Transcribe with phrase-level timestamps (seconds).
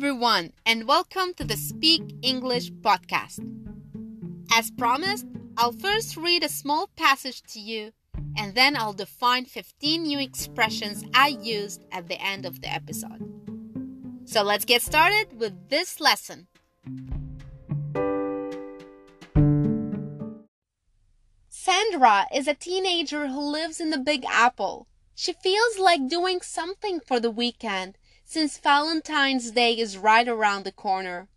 [0.00, 3.38] everyone, and welcome to the Speak English podcast.
[4.50, 5.26] As promised,
[5.58, 7.92] I'll first read a small passage to you,
[8.34, 13.22] and then I'll define 15 new expressions I used at the end of the episode.
[14.24, 16.46] So let's get started with this lesson.
[21.50, 24.86] Sandra is a teenager who lives in the Big Apple.
[25.14, 27.98] She feels like doing something for the weekend
[28.32, 31.28] since Valentine's Day is right around the corner.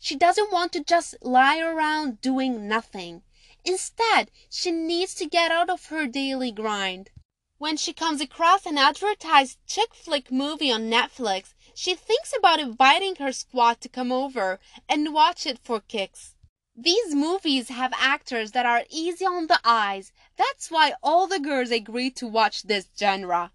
[0.00, 3.22] She doesn't want to just lie around doing nothing.
[3.64, 7.10] Instead, she needs to get out of her daily grind.
[7.58, 13.14] When she comes across an advertised chick flick movie on Netflix, she thinks about inviting
[13.16, 16.34] her squad to come over and watch it for kicks.
[16.74, 20.10] These movies have actors that are easy on the eyes.
[20.36, 23.52] That's why all the girls agree to watch this genre.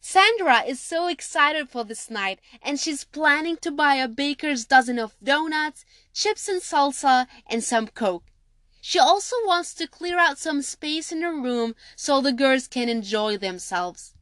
[0.00, 4.98] Sandra is so excited for this night and she's planning to buy a baker's dozen
[4.98, 8.24] of donuts, chips and salsa, and some Coke.
[8.80, 12.88] She also wants to clear out some space in her room so the girls can
[12.88, 14.14] enjoy themselves.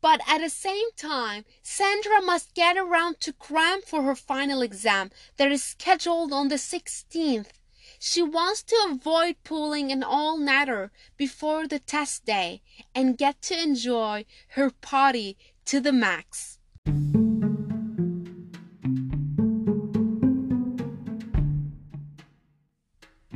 [0.00, 5.10] But at the same time, Sandra must get around to cram for her final exam
[5.36, 7.48] that is scheduled on the 16th.
[7.98, 12.62] She wants to avoid pulling an all-nighter before the test day
[12.94, 16.58] and get to enjoy her party to the max.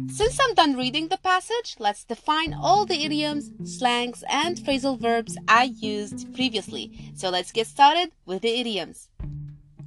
[0.08, 5.36] Since I'm done reading the passage, let's define all the idioms, slangs, and phrasal verbs
[5.48, 7.12] I used previously.
[7.14, 9.08] So let's get started with the idioms.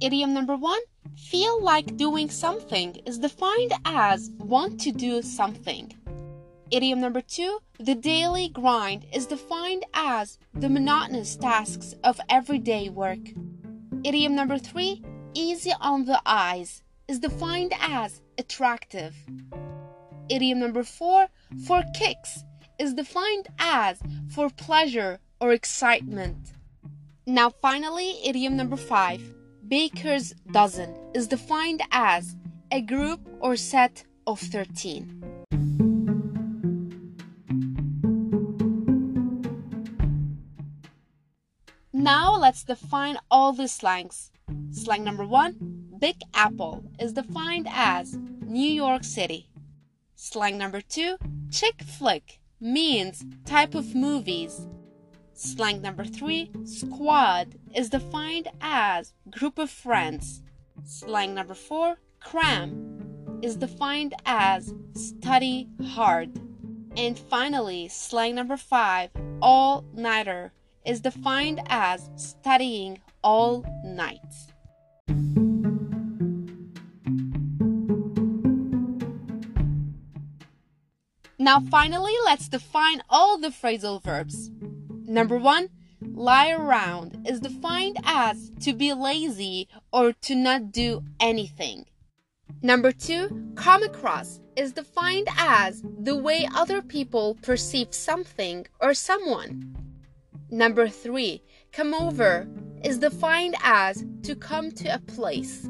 [0.00, 0.80] Idiom number one
[1.16, 5.92] feel like doing something is defined as want to do something.
[6.70, 13.18] Idiom number two the daily grind is defined as the monotonous tasks of everyday work.
[14.04, 15.02] Idiom number three
[15.34, 19.14] easy on the eyes is defined as attractive.
[20.28, 21.28] Idiom number four
[21.66, 22.44] for kicks
[22.78, 26.52] is defined as for pleasure or excitement.
[27.26, 29.22] Now, finally, idiom number five
[29.68, 32.36] Baker's dozen is defined as
[32.70, 35.22] a group or set of 13.
[41.92, 44.30] Now let's define all the slangs.
[44.70, 49.48] Slang number one Big Apple is defined as New York City.
[50.14, 51.16] Slang number two
[51.50, 54.66] Chick flick means type of movies
[55.36, 60.42] Slang number three, squad, is defined as group of friends.
[60.84, 66.40] Slang number four, cram, is defined as study hard.
[66.96, 69.10] And finally, slang number five,
[69.42, 70.52] all nighter,
[70.86, 74.20] is defined as studying all night.
[81.40, 84.52] Now, finally, let's define all the phrasal verbs.
[85.14, 85.68] Number one,
[86.02, 91.86] lie around is defined as to be lazy or to not do anything.
[92.62, 99.76] Number two, come across is defined as the way other people perceive something or someone.
[100.50, 102.48] Number three, come over
[102.82, 105.68] is defined as to come to a place.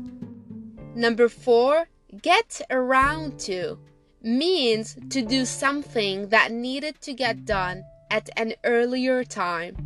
[0.94, 1.88] Number four,
[2.22, 3.78] get around to
[4.22, 9.77] means to do something that needed to get done at an earlier time.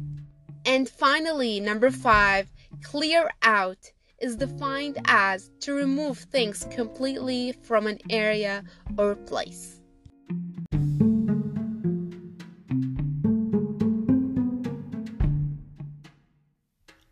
[0.65, 2.51] And finally, number five,
[2.83, 8.65] clear out is defined as to remove things completely from an area
[8.97, 9.81] or place.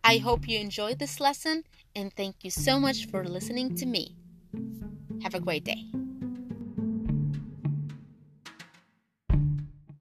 [0.03, 1.65] I hope you enjoyed this lesson
[1.97, 4.15] and thank you so much for listening to me.
[5.23, 6.06] Have a great day.